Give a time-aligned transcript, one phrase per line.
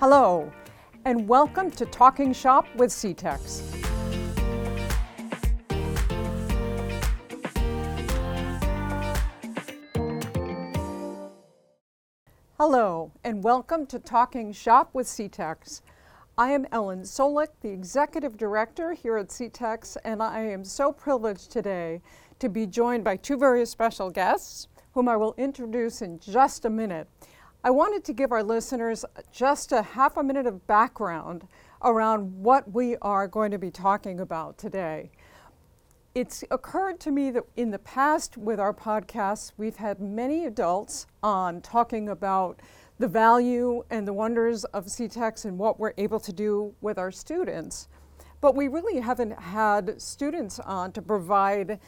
[0.00, 0.50] Hello,
[1.04, 3.60] and welcome to Talking Shop with CTECS.
[12.58, 15.82] Hello, and welcome to Talking Shop with CTECS.
[16.38, 21.52] I am Ellen Solik, the Executive Director here at CTECS, and I am so privileged
[21.52, 22.00] today
[22.38, 26.70] to be joined by two very special guests, whom I will introduce in just a
[26.70, 27.06] minute.
[27.62, 31.46] I wanted to give our listeners just a half a minute of background
[31.82, 35.10] around what we are going to be talking about today.
[36.14, 41.06] It's occurred to me that in the past with our podcasts, we've had many adults
[41.22, 42.60] on talking about
[42.98, 47.10] the value and the wonders of CTECS and what we're able to do with our
[47.10, 47.88] students.
[48.40, 51.78] But we really haven't had students on to provide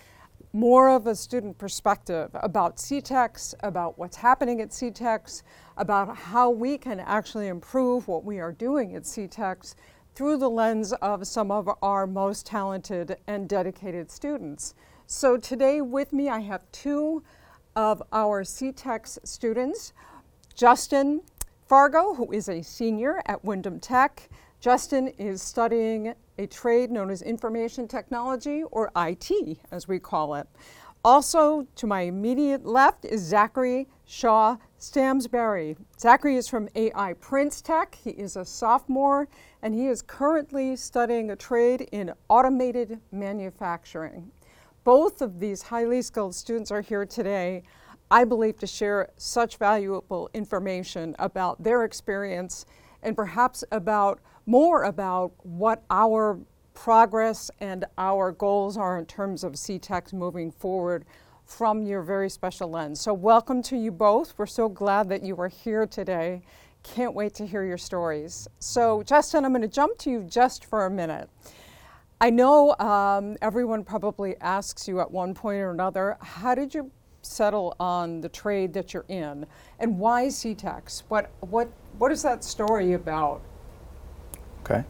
[0.52, 5.42] more of a student perspective about CTECS, about what's happening at CTECS,
[5.78, 9.74] about how we can actually improve what we are doing at CTECS
[10.14, 14.74] through the lens of some of our most talented and dedicated students.
[15.06, 17.22] So today with me I have two
[17.74, 19.94] of our CTECS students,
[20.54, 21.22] Justin
[21.66, 24.28] Fargo, who is a senior at Windham Tech.
[24.60, 30.46] Justin is studying a trade known as information technology, or IT as we call it.
[31.04, 35.76] Also, to my immediate left is Zachary Shaw Stamsbury.
[35.98, 37.96] Zachary is from AI Prince Tech.
[37.96, 39.26] He is a sophomore
[39.62, 44.30] and he is currently studying a trade in automated manufacturing.
[44.84, 47.64] Both of these highly skilled students are here today,
[48.08, 52.64] I believe, to share such valuable information about their experience
[53.02, 56.38] and perhaps about more about what our
[56.74, 61.04] progress and our goals are in terms of CTECS moving forward
[61.44, 63.00] from your very special lens.
[63.00, 64.34] So, welcome to you both.
[64.38, 66.42] We're so glad that you are here today.
[66.82, 68.48] Can't wait to hear your stories.
[68.58, 71.28] So, Justin, I'm going to jump to you just for a minute.
[72.20, 76.90] I know um, everyone probably asks you at one point or another, how did you
[77.22, 79.46] settle on the trade that you're in,
[79.78, 81.04] and why CTECS?
[81.08, 81.68] What what
[81.98, 83.40] what is that story about?
[84.64, 84.84] Okay.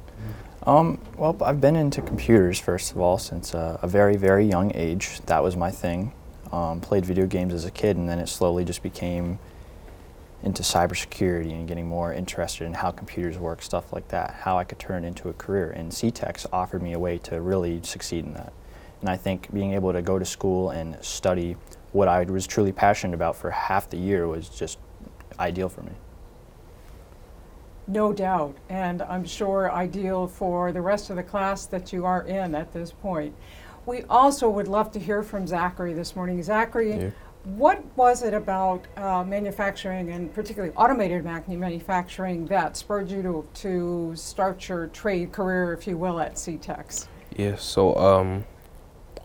[0.65, 4.73] Um, well, I've been into computers first of all since uh, a very very young
[4.75, 5.21] age.
[5.27, 6.13] That was my thing.
[6.53, 9.39] Um, played video games as a kid, and then it slowly just became
[10.43, 14.65] into cybersecurity and getting more interested in how computers work, stuff like that, how I
[14.65, 15.71] could turn into a career.
[15.71, 18.53] And CTECS offered me a way to really succeed in that.
[19.01, 21.57] And I think being able to go to school and study
[21.93, 24.79] what I was truly passionate about for half the year was just
[25.39, 25.93] ideal for me.
[27.87, 32.23] No doubt, and I'm sure ideal for the rest of the class that you are
[32.23, 33.35] in at this point.
[33.87, 36.41] We also would love to hear from Zachary this morning.
[36.43, 37.11] Zachary, yeah.
[37.43, 44.13] what was it about uh, manufacturing and particularly automated manufacturing that spurred you to, to
[44.15, 47.09] start your trade career, if you will, at CTECS?
[47.37, 48.45] Yeah, so um,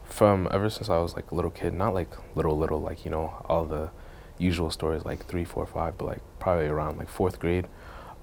[0.10, 3.12] from ever since I was like a little kid, not like little, little, like, you
[3.12, 3.90] know, all the
[4.38, 7.68] usual stories like three, four, five, but like probably around like fourth grade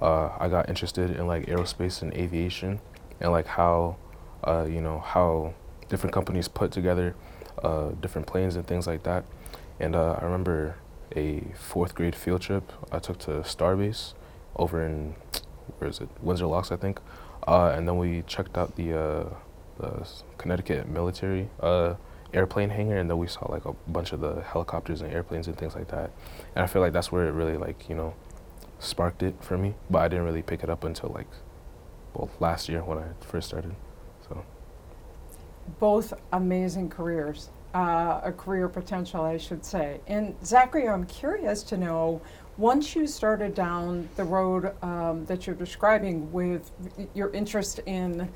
[0.00, 2.80] uh, I got interested in like aerospace and aviation
[3.20, 3.96] and like how,
[4.46, 5.54] uh, you know, how
[5.88, 7.14] different companies put together
[7.62, 9.24] uh, different planes and things like that.
[9.80, 10.76] And uh, I remember
[11.16, 14.14] a fourth grade field trip I took to Starbase
[14.56, 15.14] over in,
[15.78, 17.00] where is it, Windsor Locks, I think.
[17.46, 19.24] Uh, and then we checked out the, uh,
[19.78, 20.08] the
[20.38, 21.48] Connecticut military
[22.34, 25.56] airplane hangar and then we saw like a bunch of the helicopters and airplanes and
[25.56, 26.10] things like that.
[26.54, 28.14] And I feel like that's where it really like, you know,
[28.80, 31.28] sparked it for me, but I didn't really pick it up until like,
[32.12, 33.74] well, last year when I first started.
[34.28, 34.44] So.
[35.78, 40.00] Both amazing careers, uh, a career potential, I should say.
[40.06, 42.20] And Zachary, I'm curious to know
[42.56, 46.70] once you started down the road um, that you're describing with
[47.14, 48.28] your interest in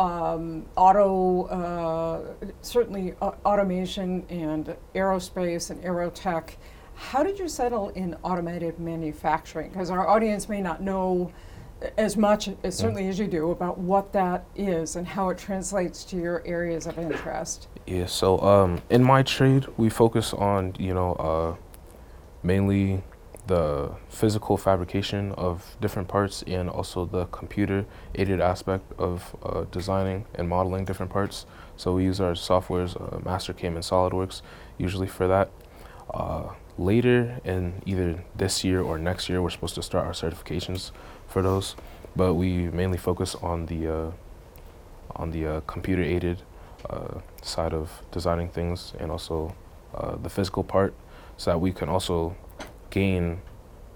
[0.00, 6.54] um, auto, uh, certainly uh, automation and aerospace and aerotech,
[6.94, 9.70] how did you settle in automated manufacturing?
[9.70, 11.30] Because our audience may not know
[11.98, 16.04] as much, as certainly as you do, about what that is and how it translates
[16.04, 17.68] to your areas of interest.
[17.86, 21.56] Yeah, so um, in my trade, we focus on, you know, uh,
[22.42, 23.02] mainly
[23.50, 30.24] the physical fabrication of different parts and also the computer aided aspect of uh, designing
[30.36, 31.46] and modeling different parts.
[31.76, 34.42] So we use our softwares, uh, Mastercam and SolidWorks,
[34.78, 35.50] usually for that.
[36.14, 40.92] Uh, later in either this year or next year, we're supposed to start our certifications
[41.26, 41.74] for those.
[42.14, 44.10] But we mainly focus on the uh,
[45.16, 46.42] on the uh, computer aided
[46.88, 49.54] uh, side of designing things and also
[50.22, 50.94] the physical part,
[51.36, 52.36] so that we can also
[52.90, 53.40] gain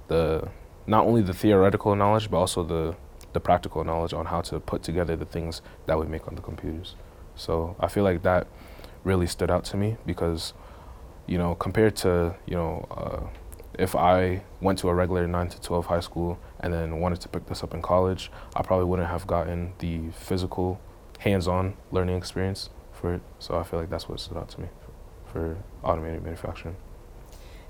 [0.09, 0.49] the
[0.87, 2.95] not only the theoretical knowledge but also the
[3.33, 6.43] the practical knowledge on how to put together the things that we make on the
[6.43, 6.95] computers.
[7.35, 8.47] So I feel like that
[9.03, 10.55] really stood out to me because,
[11.27, 13.27] you know, compared to you know, uh,
[13.77, 17.29] if I went to a regular nine to twelve high school and then wanted to
[17.29, 20.81] pick this up in college, I probably wouldn't have gotten the physical,
[21.19, 23.23] hands-on learning experience for it.
[23.41, 24.69] So I feel like that's what stood out to me
[25.27, 26.77] for automated manufacturing.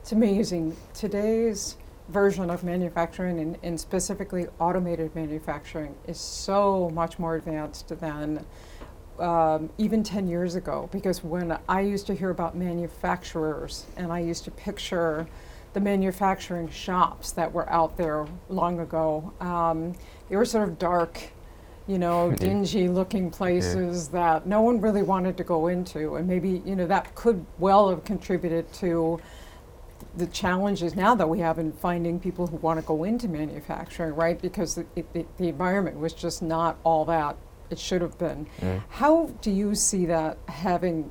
[0.05, 0.77] It's amazing.
[0.93, 1.79] Today's
[2.11, 8.45] version of manufacturing and, and, specifically automated manufacturing is so much more advanced than
[9.19, 14.19] um, even 10 years ago because when I used to hear about manufacturers and I
[14.19, 15.27] used to picture
[15.73, 19.95] the manufacturing shops that were out there long ago, um,
[20.29, 21.19] they were sort of dark,
[21.87, 24.21] you know, dingy looking places yeah.
[24.21, 26.17] that no one really wanted to go into.
[26.17, 29.19] And maybe, you know, that could well have contributed to
[30.17, 34.15] the challenges now that we have in finding people who want to go into manufacturing,
[34.15, 34.41] right?
[34.41, 37.37] Because it, the environment was just not all that
[37.71, 38.47] it should have been.
[38.61, 38.83] Mm.
[38.89, 41.11] How do you see that having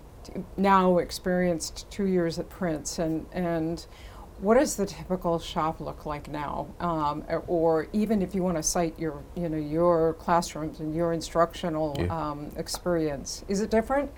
[0.55, 3.85] now experienced two years at Prince and, and
[4.39, 6.67] what does the typical shop look like now?
[6.79, 11.13] Um, or even if you want to cite your, you know, your classrooms and your
[11.13, 12.05] instructional yeah.
[12.07, 14.11] um, experience, is it different?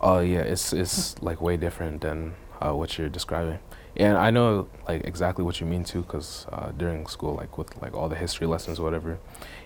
[0.00, 3.58] Oh uh, yeah, it's it's like way different than uh, what you're describing.
[3.96, 7.80] And I know like exactly what you mean too, because uh, during school, like with
[7.82, 9.18] like all the history lessons or whatever,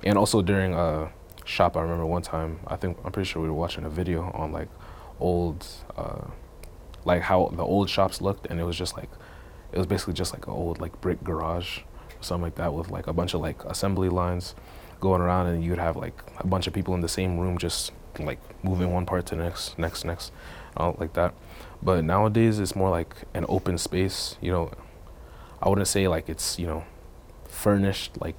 [0.04, 1.10] and also during uh,
[1.44, 4.30] shop, I remember one time I think I'm pretty sure we were watching a video
[4.32, 4.68] on like
[5.20, 5.66] old,
[5.96, 6.26] uh,
[7.04, 9.10] like how the old shops looked, and it was just like
[9.72, 12.90] it was basically just like an old like brick garage or something like that with
[12.90, 14.54] like a bunch of like assembly lines
[15.00, 17.92] going around, and you'd have like a bunch of people in the same room just
[18.18, 20.32] like moving one part to the next, next, next,
[20.76, 21.34] all like that.
[21.82, 24.36] But nowadays it's more like an open space.
[24.40, 24.70] You know,
[25.60, 26.84] I wouldn't say like it's you know
[27.48, 28.36] furnished like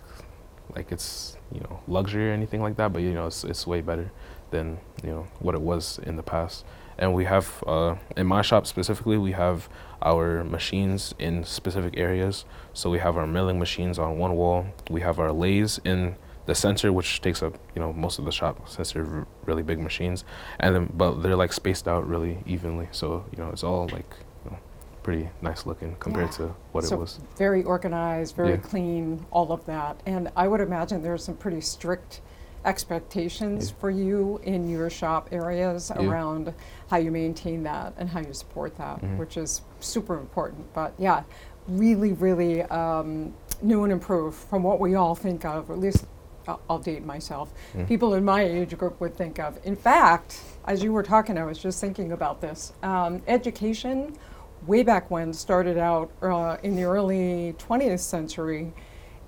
[0.75, 2.93] like it's you know luxury or anything like that.
[2.93, 4.11] But you know it's it's way better
[4.51, 6.63] than you know what it was in the past.
[6.97, 9.67] And we have uh, in my shop specifically we have
[10.01, 12.45] our machines in specific areas.
[12.73, 14.67] So we have our milling machines on one wall.
[14.89, 18.31] We have our lathes in the sensor, which takes up you know most of the
[18.31, 20.23] shop since they're r- really big machines,
[20.59, 24.15] and then but they're like spaced out really evenly, so you know it's all like
[24.45, 24.57] you know,
[25.03, 26.37] pretty nice looking compared yeah.
[26.37, 27.19] to what so it was.
[27.37, 28.57] Very organized, very yeah.
[28.57, 32.21] clean, all of that, and I would imagine there's some pretty strict
[32.65, 33.75] expectations yeah.
[33.79, 36.53] for you in your shop areas around
[36.89, 39.17] how you maintain that and how you support that, mm-hmm.
[39.17, 40.73] which is super important.
[40.73, 41.23] But yeah,
[41.67, 42.61] really, really.
[42.63, 46.05] Um, new and improved from what we all think of, at least
[46.47, 47.87] I'll, date myself, mm.
[47.87, 49.59] people in my age group would think of.
[49.63, 52.73] In fact, as you were talking, I was just thinking about this.
[52.83, 54.17] Um, education,
[54.65, 58.73] way back when, started out uh, in the early 20th century,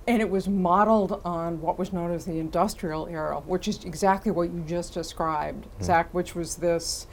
[0.08, 4.32] and it was modeled on what was known as the industrial era, which is exactly
[4.32, 5.84] what you just described, mm.
[5.84, 7.08] Zach, which was this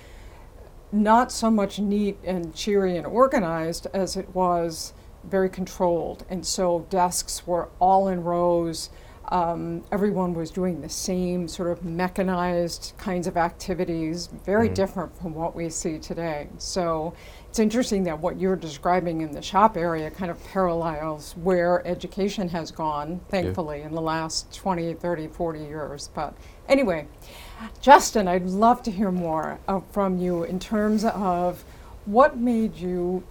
[0.92, 4.92] not so much neat and cheery and organized as it was
[5.24, 6.24] very controlled.
[6.28, 8.90] And so desks were all in rows
[9.28, 14.74] um, everyone was doing the same sort of mechanized kinds of activities, very mm-hmm.
[14.74, 16.48] different from what we see today.
[16.58, 17.14] So
[17.48, 22.48] it's interesting that what you're describing in the shop area kind of parallels where education
[22.48, 23.86] has gone, thankfully, yeah.
[23.86, 26.10] in the last 20, 30, 40 years.
[26.14, 26.34] But
[26.68, 27.06] anyway,
[27.80, 31.64] Justin, I'd love to hear more uh, from you in terms of
[32.04, 33.22] what made you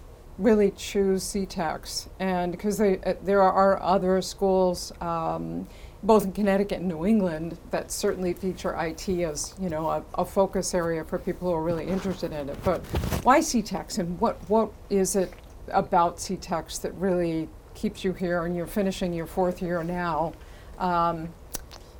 [0.41, 5.67] really choose CTECS and because uh, there are other schools um,
[6.03, 10.25] both in Connecticut and New England that certainly feature IT as you know a, a,
[10.25, 12.57] focus area for people who are really interested in it.
[12.63, 12.79] But
[13.23, 15.31] why CTECS and what what is it
[15.67, 20.33] about CTECS that really keeps you here and you're finishing your fourth year now?
[20.79, 21.29] Um,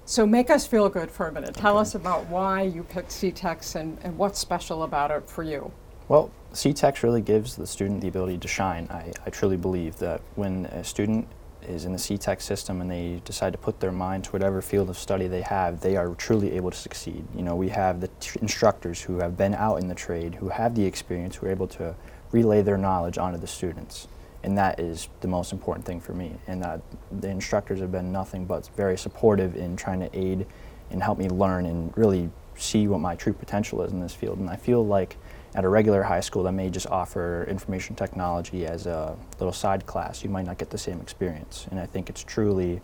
[0.06, 1.54] so make us feel good for a minute.
[1.54, 1.82] Tell okay.
[1.82, 5.72] us about why you picked CTECS and, and what's special about it for you.
[6.08, 8.88] Well, CTECS really gives the student the ability to shine.
[8.90, 11.28] I, I truly believe that when a student
[11.68, 14.90] is in the CTECS system and they decide to put their mind to whatever field
[14.90, 17.24] of study they have, they are truly able to succeed.
[17.36, 18.10] You know, we have the
[18.42, 21.68] instructors who have been out in the trade, who have the experience, who are able
[21.68, 21.96] to
[22.32, 24.08] relay their knowledge onto the students.
[24.44, 26.34] And that is the most important thing for me.
[26.48, 26.80] And uh,
[27.12, 30.48] the instructors have been nothing but very supportive in trying to aid
[30.90, 32.30] and help me learn and really
[32.62, 34.40] see what my true potential is in this field.
[34.40, 35.18] And I feel like
[35.54, 39.86] at a regular high school that may just offer information technology as a little side
[39.86, 41.68] class, you might not get the same experience.
[41.72, 42.82] And I think it's truly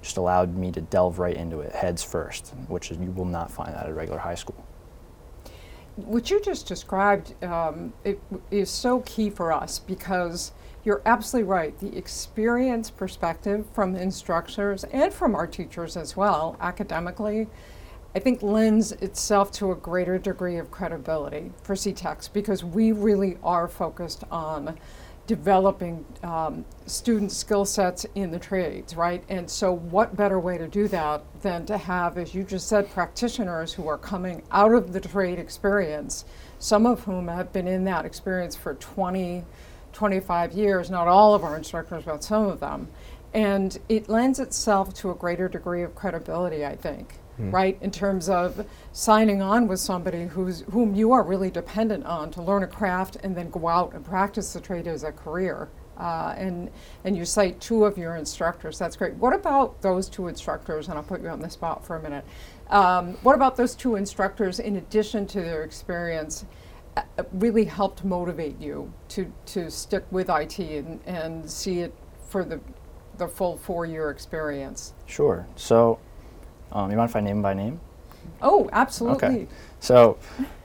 [0.00, 3.50] just allowed me to delve right into it heads first, which is, you will not
[3.50, 4.64] find that at a regular high school.
[5.96, 8.20] What you just described um, it
[8.52, 10.52] is so key for us because
[10.84, 11.76] you're absolutely right.
[11.80, 17.48] The experience perspective from instructors and from our teachers as well, academically,
[18.18, 23.38] I think lends itself to a greater degree of credibility for CTECS because we really
[23.44, 24.76] are focused on
[25.28, 29.22] developing um, student skill sets in the trades, right?
[29.28, 32.90] And so, what better way to do that than to have, as you just said,
[32.90, 36.24] practitioners who are coming out of the trade experience,
[36.58, 39.44] some of whom have been in that experience for 20,
[39.92, 42.88] 25 years, not all of our instructors, but some of them.
[43.32, 47.52] And it lends itself to a greater degree of credibility, I think mm.
[47.52, 47.78] right?
[47.80, 52.42] In terms of signing on with somebody who's whom you are really dependent on to
[52.42, 55.68] learn a craft and then go out and practice the trade as a career.
[55.96, 56.70] Uh, and
[57.04, 58.78] and you cite two of your instructors.
[58.78, 59.14] That's great.
[59.14, 60.88] What about those two instructors?
[60.88, 62.24] And I'll put you on the spot for a minute.
[62.70, 66.44] Um, what about those two instructors, in addition to their experience,
[66.96, 67.02] uh,
[67.32, 71.92] really helped motivate you to to stick with IT and, and see it
[72.28, 72.60] for the
[73.16, 74.94] the full four year experience?
[75.06, 75.46] Sure.
[75.56, 75.98] So
[76.72, 77.80] um, you mind if I name by name?
[78.42, 79.26] Oh, absolutely.
[79.26, 79.48] Okay.
[79.80, 80.18] So,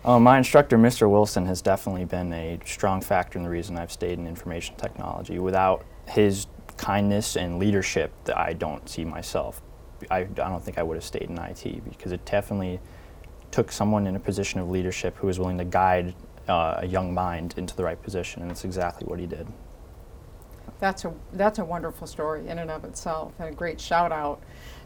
[0.05, 1.09] um, my instructor, Mr.
[1.09, 5.39] Wilson, has definitely been a strong factor in the reason I've stayed in information technology.
[5.39, 9.61] Without his kindness and leadership, that I don't see myself.
[10.11, 12.79] I, I don't think I would have stayed in IT because it definitely
[13.51, 16.13] took someone in a position of leadership who was willing to guide
[16.47, 19.47] uh, a young mind into the right position, and it's exactly what he did.
[20.79, 24.41] That's a that's a wonderful story in and of itself, and a great shout out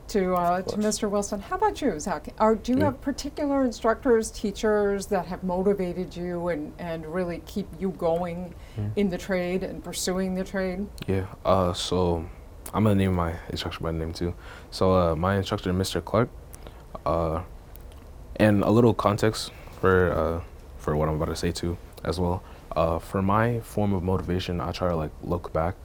[0.10, 1.10] to uh, to Mr.
[1.10, 1.40] Wilson.
[1.40, 2.30] How about you, Zach?
[2.40, 2.86] Are, do you yeah.
[2.86, 8.92] have particular instructors, teachers that have motivated you and, and really keep you going mm.
[8.96, 10.88] in the trade and pursuing the trade?
[11.08, 11.26] Yeah.
[11.46, 12.26] Uh, so
[12.74, 14.34] I'm gonna name my instructor by name too.
[14.72, 16.04] So uh, my instructor, Mr.
[16.04, 16.30] Clark,
[17.06, 17.44] uh,
[18.38, 20.42] and a little context for uh,
[20.78, 22.44] for what I'm about to say too as well.
[22.76, 25.76] Uh, for my form of motivation, I try to like look back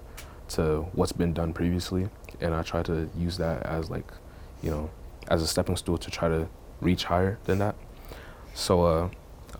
[0.51, 2.09] to what's been done previously
[2.43, 4.13] and I try to use that as like,
[4.63, 4.91] you know,
[5.29, 6.49] as a stepping stool to try to
[6.81, 7.77] reach higher than that.
[8.55, 9.09] So uh,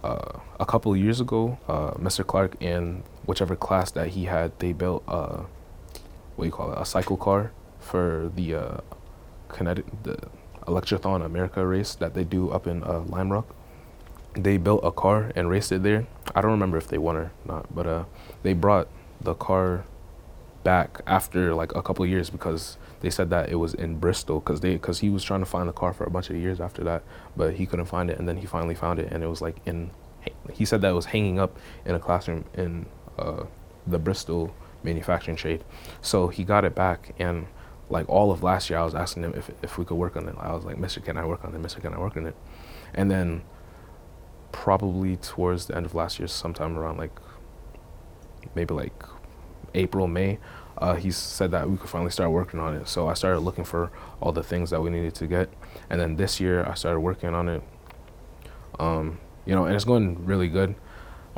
[0.03, 2.27] uh, a couple of years ago, uh, Mr.
[2.27, 5.45] Clark in whichever class that he had, they built a
[6.37, 8.77] what do you call it, a cycle car for the uh,
[9.49, 10.17] kinetic the
[10.67, 13.55] Electrathon America race that they do up in uh, Lime Rock.
[14.35, 16.07] They built a car and raced it there.
[16.35, 18.05] I don't remember if they won or not, but uh,
[18.43, 18.89] they brought
[19.21, 19.85] the car
[20.65, 24.61] back after like a couple years because they said that it was in Bristol because
[24.61, 26.85] they because he was trying to find the car for a bunch of years after
[26.85, 27.03] that,
[27.37, 29.57] but he couldn't find it, and then he finally found it, and it was like
[29.67, 29.91] in.
[30.53, 32.87] He said that it was hanging up in a classroom in
[33.19, 33.45] uh,
[33.87, 34.55] the Bristol
[34.85, 35.65] manufacturing trade,
[36.01, 37.47] so he got it back and
[37.91, 40.29] like all of last year I was asking him if if we could work on
[40.29, 40.35] it.
[40.39, 41.59] I was like, Mister, can I work on it?
[41.59, 42.35] Mister, can I work on it?
[42.95, 43.43] And then
[44.51, 47.19] probably towards the end of last year, sometime around like
[48.55, 49.05] maybe like
[49.75, 50.39] April, May,
[50.79, 52.89] uh, he said that we could finally start working on it.
[52.89, 55.49] So I started looking for all the things that we needed to get,
[55.91, 57.63] and then this year I started working on it.
[58.79, 60.75] Um, you know, and it's going really good.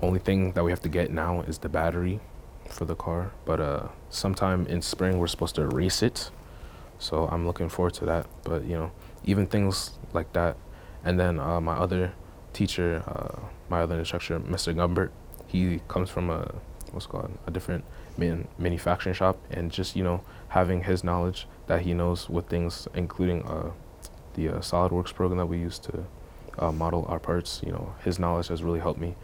[0.00, 2.20] Only thing that we have to get now is the battery
[2.68, 6.30] for the car, but uh, sometime in spring we're supposed to race it.
[6.98, 8.26] So I'm looking forward to that.
[8.44, 8.92] But you know,
[9.24, 10.56] even things like that,
[11.04, 12.12] and then uh, my other
[12.52, 14.74] teacher, uh, my other instructor, Mr.
[14.74, 15.10] Gumbert,
[15.46, 16.54] he comes from a
[16.92, 17.84] what's called a different
[18.16, 22.86] man, manufacturing shop, and just you know having his knowledge that he knows with things,
[22.94, 23.70] including uh,
[24.34, 26.04] the uh, SolidWorks program that we use to
[26.58, 27.60] uh, model our parts.
[27.64, 29.14] You know, his knowledge has really helped me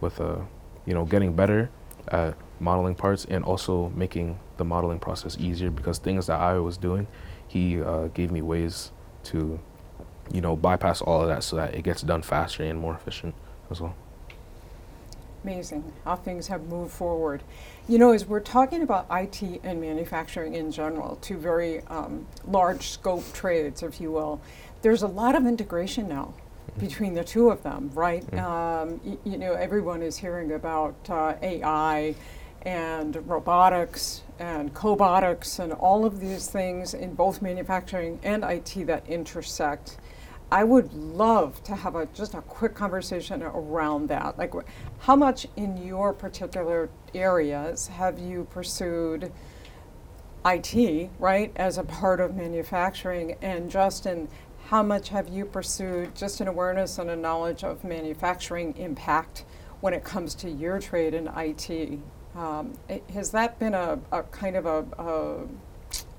[0.00, 0.38] with uh,
[0.86, 1.70] you know getting better
[2.08, 6.76] at modeling parts and also making the modeling process easier because things that I was
[6.76, 7.06] doing,
[7.46, 8.92] he uh, gave me ways
[9.24, 9.60] to
[10.32, 13.34] you know bypass all of that so that it gets done faster and more efficient
[13.70, 13.94] as well
[15.44, 17.42] amazing how things have moved forward.
[17.88, 22.88] You know, as we're talking about IT and manufacturing in general, two very um, large
[22.88, 24.40] scope trades, if you will,
[24.82, 26.34] there's a lot of integration now
[26.70, 26.80] mm-hmm.
[26.80, 28.24] between the two of them, right?
[28.26, 28.38] Mm-hmm.
[28.38, 32.14] Um, y- you know, everyone is hearing about uh, AI
[32.62, 39.08] and robotics and cobotics and all of these things in both manufacturing and IT that
[39.08, 39.96] intersect.
[40.52, 44.36] I would love to have a just a quick conversation around that.
[44.36, 44.52] Like,
[44.98, 49.32] how much in your particular areas have you pursued
[50.44, 53.38] IT, right, as a part of manufacturing?
[53.40, 54.28] And Justin,
[54.66, 59.46] how much have you pursued just an awareness and a knowledge of manufacturing impact
[59.80, 61.98] when it comes to your trade in IT?
[62.36, 62.74] Um,
[63.14, 65.46] has that been a, a kind of a, a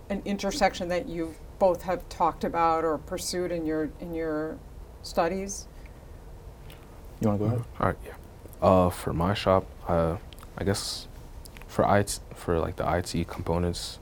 [0.09, 4.57] an intersection that you've both have talked about or pursued in your in your
[5.01, 5.65] studies?
[7.21, 7.63] You want to go ahead?
[7.79, 7.95] All right.
[8.05, 8.17] Yeah.
[8.61, 10.17] Uh, for my shop, uh,
[10.57, 11.07] I guess
[11.67, 13.99] for IT for like the IT components,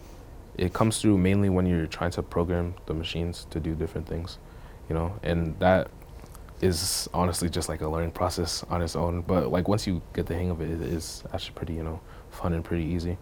[0.58, 4.39] it comes through mainly when you're trying to program the machines to do different things,
[4.89, 5.91] you know, and that
[6.62, 9.22] is honestly just like a learning process on its own.
[9.22, 12.00] But like once you get the hang of it, it is actually pretty you know
[12.32, 13.20] fun and pretty easy.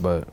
[0.00, 0.26] But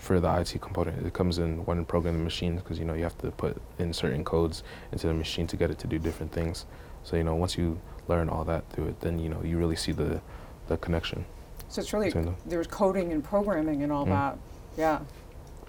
[0.00, 3.02] for the IT component, it comes in when programming the machines because you know you
[3.04, 6.32] have to put in certain codes into the machine to get it to do different
[6.32, 6.64] things.
[7.04, 7.78] So you know once you
[8.08, 10.20] learn all that through it, then you know you really see the
[10.68, 11.24] the connection.
[11.68, 12.12] So it's really,
[12.46, 14.08] there's coding and programming and all Mm.
[14.10, 14.38] that.
[14.76, 15.00] Yeah,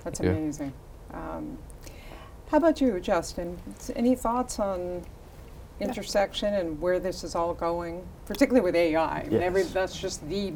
[0.04, 0.32] that's Yeah.
[0.32, 0.74] amazing.
[1.14, 1.58] Um,
[2.50, 3.58] how about you, Justin?
[3.96, 5.04] Any thoughts on
[5.80, 9.20] intersection and where this is all going, particularly with AI?
[9.20, 10.54] I mean, every, that's just the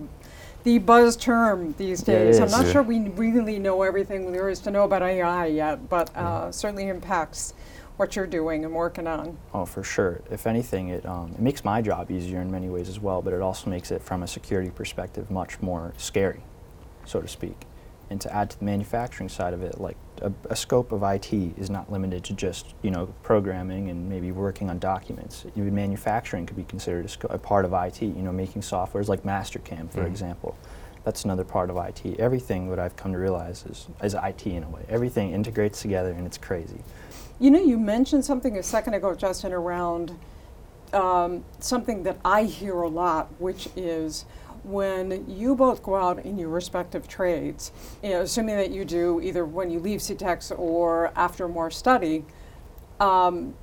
[0.65, 2.39] the buzz term these days.
[2.39, 6.13] I'm not sure we really know everything there is to know about AI yet, but
[6.17, 7.53] uh, certainly impacts
[7.98, 9.38] what you're doing and working on.
[9.53, 10.22] Oh, for sure.
[10.29, 13.31] If anything, it, um, it makes my job easier in many ways as well, but
[13.31, 16.41] it also makes it, from a security perspective, much more scary,
[17.05, 17.55] so to speak.
[18.10, 21.34] And to add to the manufacturing side of it, like a, a scope of IT
[21.34, 25.46] is not limited to just you know programming and maybe working on documents.
[25.56, 28.02] Even manufacturing could be considered a, sco- a part of IT.
[28.02, 30.08] You know, making softwares like Mastercam, for Mhm.
[30.08, 30.56] example.
[31.04, 32.20] That's another part of IT.
[32.20, 34.82] Everything, what I've come to realize, is, is IT in a way.
[34.90, 36.80] Everything integrates together, and it's crazy.
[37.38, 40.18] You know, you mentioned something a second ago, Justin, around
[40.94, 44.26] um, something that I hear a lot, which is
[44.65, 49.22] when you both go out in your respective trades, you know, assuming that you do
[49.22, 52.25] either when you leave CTECS or after more study,
[53.00, 53.53] um,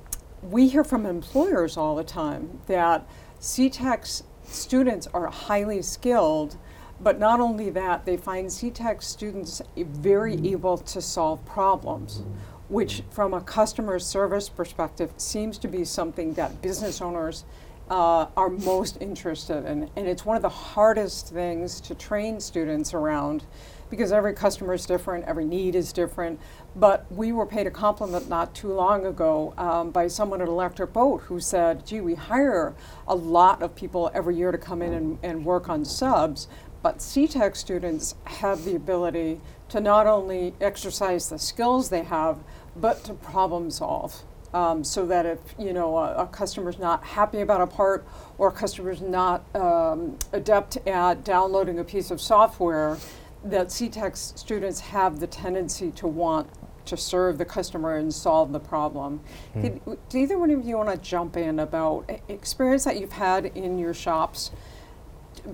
[0.41, 3.05] we hear from employers all the time that
[3.41, 6.57] CTECS students are highly skilled,
[7.01, 12.23] but not only that, they find CTECS students very able to solve problems,
[12.69, 17.43] which from a customer service perspective seems to be something that business owners
[17.89, 19.89] uh, are most interested in.
[19.95, 23.45] And it's one of the hardest things to train students around
[23.89, 26.39] because every customer is different, every need is different.
[26.75, 30.91] But we were paid a compliment not too long ago um, by someone at Electric
[30.93, 32.73] Boat who said, gee, we hire
[33.07, 36.47] a lot of people every year to come in and, and work on subs,
[36.81, 42.39] but CTEC students have the ability to not only exercise the skills they have,
[42.75, 44.23] but to problem solve.
[44.53, 48.05] Um, so that if you know a, a customer's not happy about a part
[48.37, 52.97] or a customer's not um, adept at downloading a piece of software,
[53.43, 56.49] that CTEC students have the tendency to want
[56.85, 59.21] to serve the customer and solve the problem.
[59.53, 63.45] Could- do either one of you want to jump in about experience that you've had
[63.45, 64.51] in your shops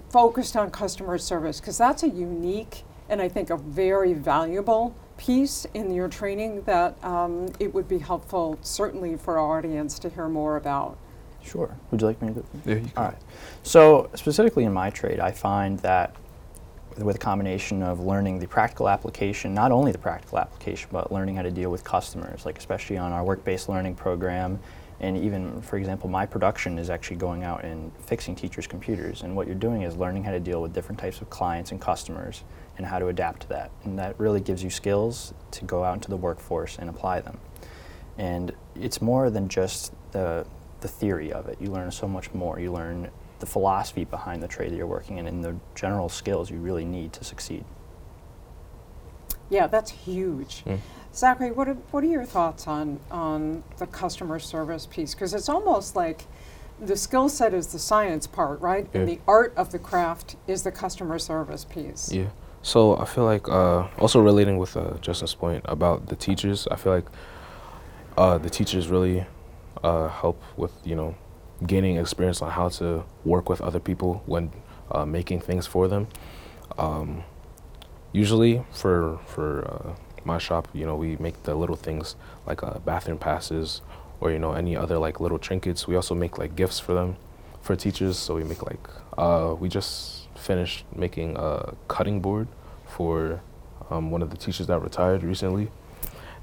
[0.10, 1.60] focused on customer service?
[1.60, 7.02] Because that's a unique and I think a very valuable piece in your training that
[7.04, 10.98] um, it would be helpful, certainly for our audience, to hear more about.
[11.44, 11.76] Sure.
[11.92, 12.44] Would you like me to?
[12.66, 12.92] Yeah, you can.
[12.96, 13.18] All right.
[13.62, 16.16] So specifically in my trade, I find that
[16.98, 21.36] with a combination of learning the practical application, not only the practical application, but learning
[21.36, 24.60] how to deal with customers, like especially on our work-based learning program,
[25.02, 29.22] and even, for example, my production is actually going out and fixing teachers' computers.
[29.22, 31.80] And what you're doing is learning how to deal with different types of clients and
[31.80, 32.44] customers
[32.80, 33.72] and how to adapt to that.
[33.84, 37.38] And that really gives you skills to go out into the workforce and apply them.
[38.18, 40.48] And it's more than just the,
[40.80, 41.58] the theory of it.
[41.60, 42.58] You learn so much more.
[42.58, 46.50] You learn the philosophy behind the trade that you're working in and the general skills
[46.50, 47.66] you really need to succeed.
[49.50, 50.64] Yeah, that's huge.
[50.66, 50.80] Mm.
[51.14, 55.14] Zachary, what are, what are your thoughts on, on the customer service piece?
[55.14, 56.22] Because it's almost like
[56.80, 58.88] the skill set is the science part, right?
[58.94, 62.10] And the art of the craft is the customer service piece.
[62.10, 62.30] Yeah.
[62.62, 66.76] So I feel like uh, also relating with uh, Justin's point about the teachers, I
[66.76, 67.06] feel like
[68.18, 69.26] uh, the teachers really
[69.84, 71.16] uh, help with you know
[71.66, 74.52] gaining experience on how to work with other people when
[74.92, 76.08] uh, making things for them.
[76.78, 77.24] Um,
[78.12, 79.96] usually for for uh,
[80.26, 83.82] my shop, you know, we make the little things like bathroom passes
[84.20, 85.88] or you know any other like little trinkets.
[85.88, 87.16] We also make like gifts for them
[87.62, 88.18] for teachers.
[88.18, 88.86] So we make like
[89.62, 92.48] we just finished making a cutting board
[92.88, 93.42] for
[93.90, 95.70] um, one of the teachers that retired recently.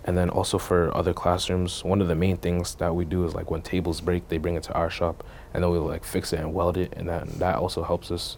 [0.04, 3.34] And then also for other classrooms, one of the main things that we do is
[3.34, 6.32] like when tables break, they bring it to our shop, and then we like fix
[6.32, 8.36] it and weld it, and that that also helps us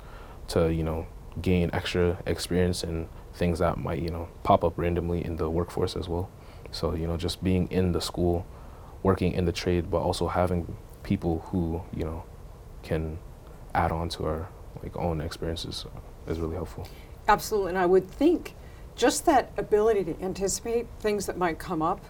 [0.49, 1.07] to you know
[1.43, 5.95] gain extra experience in things that might you know pop up randomly in the workforce
[5.95, 6.31] as well.
[6.71, 8.47] So you know just being in the school,
[9.03, 12.25] working in the trade, but also having people who you know
[12.83, 13.19] can
[13.75, 14.49] add on to our
[14.83, 15.87] like own experiences
[16.27, 16.87] is really helpful.
[17.27, 18.55] Absolutely, and I would think
[18.97, 22.01] just that ability to anticipate things that might come up,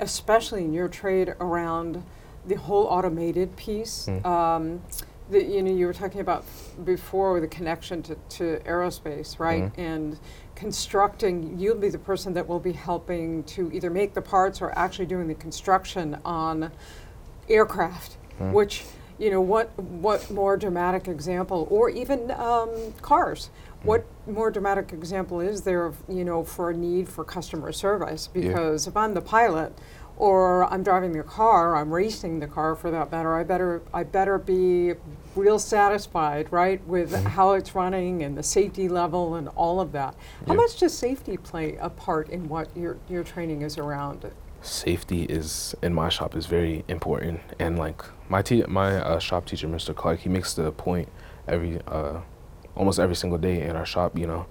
[0.00, 2.02] especially in your trade around
[2.46, 4.26] the whole automated piece, Mm.
[4.26, 4.82] um,
[5.30, 6.44] the, you know, you were talking about
[6.84, 9.64] before with the connection to, to aerospace, right?
[9.64, 9.78] Mhm.
[9.78, 10.18] And
[10.56, 14.76] constructing, you'll be the person that will be helping to either make the parts or
[14.76, 16.72] actually doing the construction on
[17.48, 18.52] aircraft, Mhm.
[18.52, 18.84] which,
[19.18, 22.70] you know, what, what more dramatic example, or even um,
[23.02, 23.50] cars.
[23.82, 28.28] What more dramatic example is there, of, you know, for a need for customer service?
[28.34, 28.48] Yeah.
[28.48, 29.72] Because if I'm the pilot,
[30.18, 33.34] or I'm driving the car, I'm racing the car for that matter.
[33.34, 34.92] I better I better be
[35.34, 37.24] real satisfied, right, with Mhm.
[37.24, 40.14] how it's running and the safety level and all of that.
[40.46, 40.60] How Yeah.
[40.60, 44.30] much does safety play a part in what your your training is around?
[44.60, 48.00] safety is in my shop is very important and like
[48.32, 51.08] my te- my uh, shop teacher mr clark he makes the point
[51.46, 52.18] every uh,
[52.74, 54.46] almost every single day in our shop you know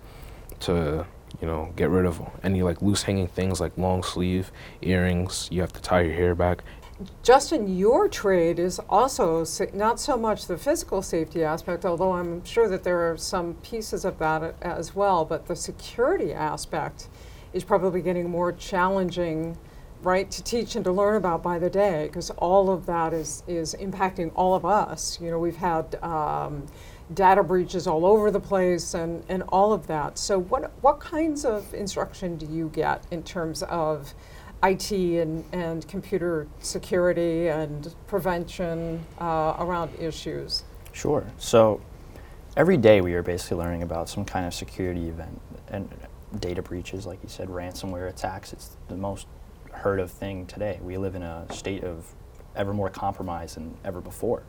[0.59, 1.05] to
[1.41, 5.61] you know get rid of any like loose hanging things like long sleeve earrings you
[5.61, 6.63] have to tie your hair back.
[7.23, 12.45] Justin, your trade is also sa- not so much the physical safety aspect, although I'm
[12.45, 17.07] sure that there are some pieces of that as well, but the security aspect
[17.53, 19.57] is probably getting more challenging,
[20.03, 23.43] right, to teach and to learn about by the day, because all of that is,
[23.47, 25.19] is impacting all of us.
[25.21, 26.65] You know, we've had um,
[27.13, 30.17] data breaches all over the place and, and all of that.
[30.17, 34.13] So, what, what kinds of instruction do you get in terms of?
[34.63, 40.63] IT and, and computer security and prevention uh, around issues.
[40.93, 41.25] Sure.
[41.39, 41.81] So
[42.55, 45.89] every day we are basically learning about some kind of security event and
[46.39, 48.53] data breaches, like you said, ransomware attacks.
[48.53, 49.27] It's the most
[49.81, 50.79] heard of thing today.
[50.81, 52.05] We live in a state of
[52.55, 54.43] ever more compromise than ever before.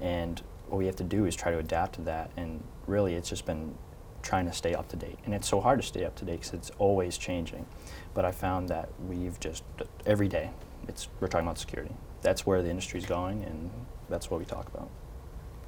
[0.00, 2.30] And what we have to do is try to adapt to that.
[2.36, 3.74] And really, it's just been
[4.22, 5.18] trying to stay up to date.
[5.24, 7.66] And it's so hard to stay up to date because it's always changing.
[8.14, 9.64] But I found that we've just,
[10.06, 10.50] every day,
[10.88, 11.94] it's, we're talking about security.
[12.22, 13.70] That's where the industry's going, and
[14.08, 14.88] that's what we talk about.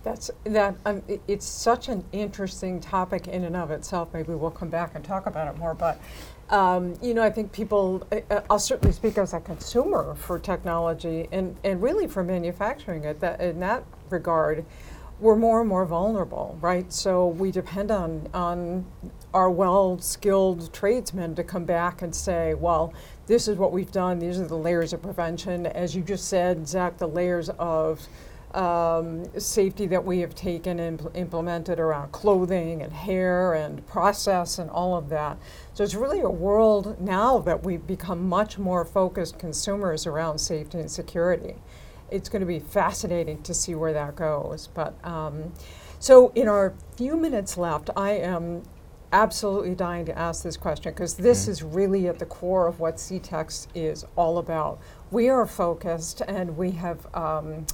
[0.03, 0.77] That's that.
[0.85, 4.09] Um, i- it's such an interesting topic in and of itself.
[4.13, 5.75] Maybe we'll come back and talk about it more.
[5.75, 6.01] But
[6.51, 8.07] um, you know, I think people.
[8.13, 13.05] I- I'll certainly speak as a consumer for technology and and really for manufacturing.
[13.05, 14.65] It that in that regard,
[15.19, 16.93] we're more and more vulnerable, right?
[16.93, 18.87] So we depend on on
[19.35, 22.95] our well-skilled tradesmen to come back and say, well,
[23.27, 24.19] this is what we've done.
[24.19, 26.97] These are the layers of prevention, as you just said, Zach.
[26.99, 28.07] The layers of
[28.57, 34.59] um, safety that we have taken and impl- implemented around clothing and hair and process
[34.59, 35.37] and all of that.
[35.75, 40.79] So it's really a world now that we've become much more focused consumers around safety
[40.79, 41.57] and security.
[42.11, 44.69] It's going to be fascinating to see where that goes.
[44.69, 45.53] But um,
[45.99, 48.63] so, in our few minutes left, I am
[49.13, 51.49] absolutely dying to ask this question because this Mhm.
[51.49, 54.79] is really at the core of what CTECS is all about.
[55.11, 57.67] We are focused and we have um,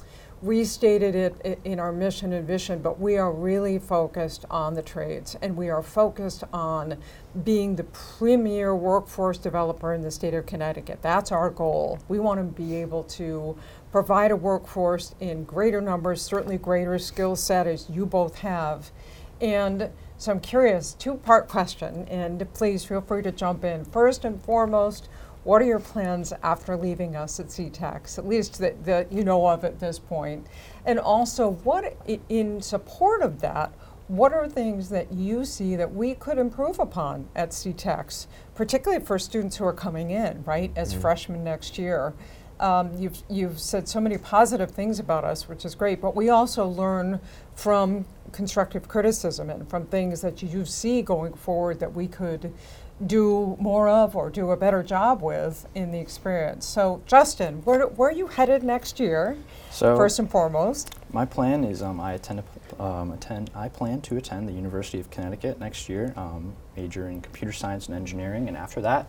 [0.43, 5.37] restated it in our mission and vision, but we are really focused on the trades
[5.41, 6.97] and we are focused on
[7.45, 10.99] being the premier workforce developer in the state of Connecticut.
[11.01, 11.97] That's our goal.
[12.09, 13.57] We want to be able to
[13.91, 18.91] provide a workforce in greater numbers, certainly greater skill set as you both have.
[19.39, 23.85] And so I'm curious, two part question, and please feel free to jump in.
[23.85, 25.07] First and foremost,
[25.43, 29.45] what are your plans after leaving us at CTECS, at least that, that you know
[29.47, 30.47] of at this point?
[30.85, 31.97] And also, what
[32.29, 33.73] in support of that,
[34.07, 39.17] what are things that you see that we could improve upon at CTECS, particularly for
[39.19, 41.01] students who are coming in, right, as Mhm.
[41.01, 42.13] freshmen next year?
[42.59, 46.29] Um, you've, you've said so many positive things about us, which is great, but we
[46.29, 47.19] also learn
[47.55, 52.53] from constructive criticism and from things that you see going forward that we could
[53.05, 56.65] do more of or do a better job with in the experience.
[56.65, 59.37] So, Justin, where, where are you headed next year,
[59.71, 60.95] So first and foremost?
[61.11, 62.43] My plan is um, I attend,
[62.79, 63.51] a, um, attend.
[63.55, 67.87] I plan to attend the University of Connecticut next year, um, major in computer science
[67.87, 69.07] and engineering, and after that,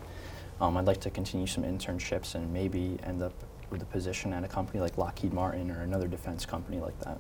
[0.60, 3.32] um, I'd like to continue some internships and maybe end up
[3.70, 7.18] with a position at a company like Lockheed Martin or another defense company like that.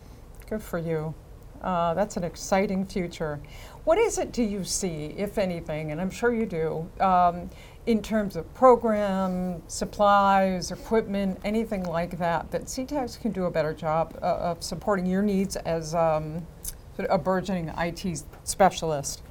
[0.48, 1.14] Good for you.
[1.64, 3.40] Uh, that's an exciting future.
[3.84, 7.48] What is it do you see, if anything, and I'm sure you do, um,
[7.86, 13.72] in terms of program, supplies, equipment, anything like that, that CTECS can do a better
[13.72, 16.46] job uh, of supporting your needs as um,
[16.96, 19.22] sort of a burgeoning IT specialist?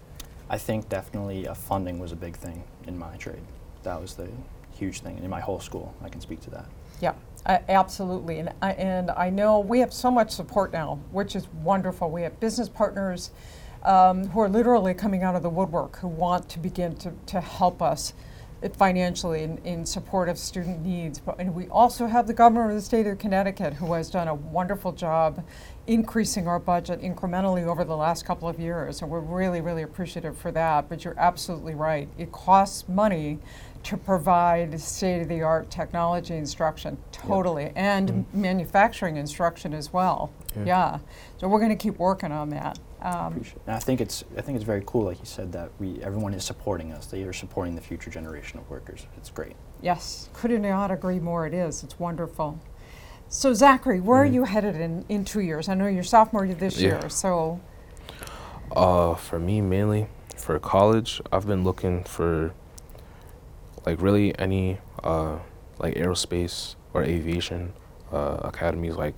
[0.49, 3.41] I think definitely uh, funding was a big thing in my trade.
[3.83, 4.27] That was the
[4.71, 5.93] huge thing in my whole school.
[6.03, 6.65] I can speak to that.
[6.99, 7.13] Yeah,
[7.45, 8.39] uh, absolutely.
[8.39, 12.09] And I, and I know we have so much support now, which is wonderful.
[12.09, 13.31] We have business partners
[13.83, 17.41] um, who are literally coming out of the woodwork who want to begin to, to
[17.41, 18.13] help us
[18.77, 21.19] financially in, in support of student needs.
[21.19, 24.27] But and we also have the governor of the state of Connecticut who has done
[24.27, 25.43] a wonderful job
[25.85, 30.37] increasing our budget incrementally over the last couple of years, and we're really, really appreciative
[30.37, 30.87] for that.
[30.87, 33.39] But you're absolutely right; it costs money
[33.83, 40.31] to provide state-of-the-art technology instruction, totally, and manufacturing instruction as well.
[40.55, 40.63] Yeah.
[40.65, 40.99] Yeah,
[41.37, 42.79] so we're going to keep working on that.
[43.01, 43.57] Um, Appreciate.
[43.67, 46.33] And I think it's I think it's very cool, like you said, that we everyone
[46.33, 47.07] is supporting us.
[47.07, 49.05] They are supporting the future generation of workers.
[49.17, 49.55] It's great.
[49.81, 51.45] Yes, could not not agree more.
[51.45, 51.83] It is.
[51.83, 52.59] It's wonderful.
[53.27, 54.33] So Zachary, where are Mhm.
[54.33, 55.67] you headed in, in two years?
[55.67, 56.89] I know you're sophomore this Yeah.
[56.99, 57.09] year.
[57.09, 57.59] So
[58.73, 62.53] Uh, for me mainly for college, I've been looking for
[63.85, 65.39] like really any uh,
[65.79, 67.73] like aerospace or aviation
[68.11, 69.15] uh, academies like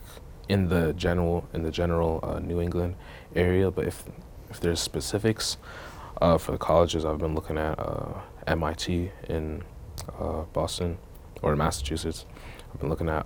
[0.47, 2.95] in the general in the general uh, New England
[3.35, 3.71] area.
[3.71, 4.03] But if
[4.49, 5.57] if there's specifics
[6.21, 9.63] uh, for the colleges, I've been looking at uh, MIT in
[10.19, 10.97] uh, Boston
[11.41, 12.25] or Massachusetts.
[12.73, 13.25] I've been looking at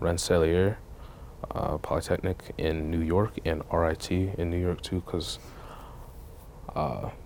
[0.00, 0.78] Rensselaer
[1.82, 5.38] Polytechnic in New York and RIT in New York too, because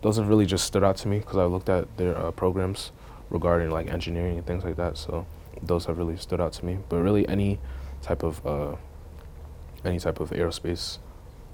[0.03, 2.93] those have really just stood out to me because I looked at their programs
[3.31, 4.97] regarding like engineering and things like that.
[4.99, 5.27] So
[5.63, 6.79] those have really stood out to me.
[6.89, 7.59] But really, any
[8.03, 8.77] type of uh,
[9.85, 10.99] any type of aerospace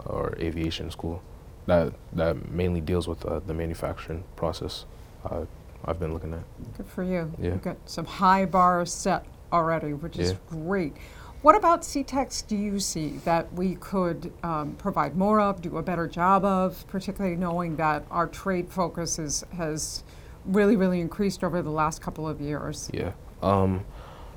[0.06, 1.22] or aviation school
[1.66, 4.84] that that mainly deals with uh, the manufacturing process,
[5.24, 5.44] uh,
[5.84, 6.42] I've been looking at.
[6.76, 7.32] good for you.
[7.38, 7.50] Yeah.
[7.52, 10.36] You've got some high bars set already, which is Yeah.
[10.48, 10.96] great.
[11.42, 15.82] What about CTECS do you see that we could um, provide more of, do a
[15.82, 20.04] better job of, particularly knowing that our trade focus is, has
[20.46, 22.90] really, really increased over the last couple of years?
[22.92, 23.12] Yeah.
[23.42, 23.84] Um,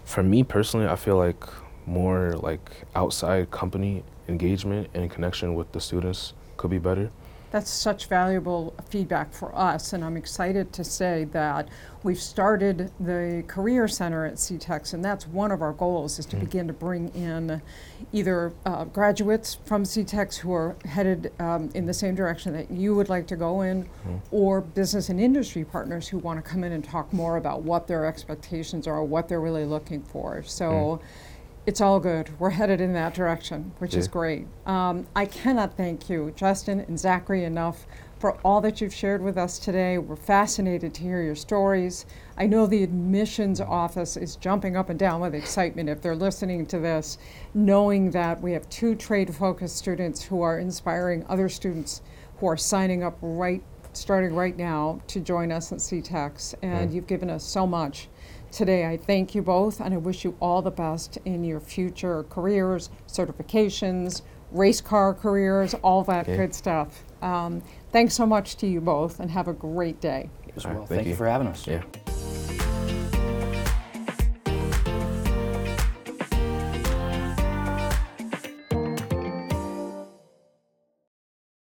[0.05, 1.43] for me personally, I feel like
[1.85, 7.09] more like outside company engagement and connection with the students could be better.
[7.57, 11.69] That's such valuable feedback for us, and I'm excited to say that
[12.03, 16.35] we've started the Career Center at CTECS, and that's one of our goals is to
[16.35, 16.39] Mm.
[16.41, 17.59] begin to bring in
[18.13, 22.93] either uh, graduates from CTECS who are headed um, in the same direction that you
[22.95, 24.19] would like to go in, Mm.
[24.29, 27.87] or business and industry partners who want to come in and talk more about what
[27.87, 30.43] their expectations are, what they're really looking for.
[30.43, 30.99] So
[31.67, 32.29] it's all good.
[32.39, 34.47] We're headed in that direction, which is great.
[34.65, 37.85] Um, I cannot thank you, Justin and Zachary, enough
[38.19, 39.97] for all that you've shared with us today.
[39.97, 42.05] We're fascinated to hear your stories.
[42.37, 46.65] I know the admissions office is jumping up and down with excitement if they're listening
[46.67, 47.17] to this,
[47.53, 52.01] knowing that we have two trade focused students who are inspiring other students
[52.39, 56.53] who are signing up right starting right now to join us at CTECS.
[56.61, 56.93] And Mm.
[56.93, 58.07] you've given us so much
[58.51, 58.85] today.
[58.87, 62.89] I thank you both and I wish you all the best in your future careers,
[63.07, 66.37] certifications, race car careers, all that Yeah.
[66.37, 67.03] good stuff.
[67.21, 70.29] Um, thanks so much to you both and have a great day.
[70.55, 70.87] As All right, well.
[70.87, 71.15] thank Thank you you.
[71.17, 71.67] for having us.
[71.67, 71.83] Yeah.